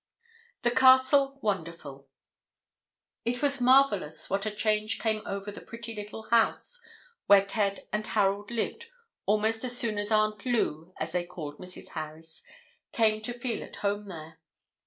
THE 0.63 0.71
CASTLE 0.71 1.37
WONDERFUL. 1.43 2.07
[Illustration: 3.23 3.27
9054] 3.27 3.31
It 3.35 3.43
was 3.43 3.61
marvellous 3.61 4.29
what 4.31 4.45
a 4.47 4.49
change 4.55 4.97
came 4.97 5.21
over 5.27 5.51
the 5.51 5.61
pretty 5.61 5.93
little 5.93 6.23
house 6.31 6.81
where 7.27 7.45
Ted 7.45 7.87
and 7.93 8.07
Harold 8.07 8.49
lived 8.49 8.87
almost 9.27 9.63
as 9.63 9.77
soon 9.77 9.99
as 9.99 10.11
Aunt 10.11 10.43
Lou, 10.43 10.91
as 10.99 11.11
they 11.11 11.23
called 11.23 11.59
Mrs. 11.59 11.89
Harris, 11.89 12.43
came 12.91 13.21
to 13.21 13.31
feel 13.39 13.61
at 13.63 13.75
home 13.75 14.07
there. 14.07 14.39